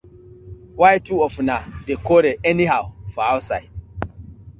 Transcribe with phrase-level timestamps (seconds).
[0.81, 3.69] Why two of una dey quarel anyhow for ouside.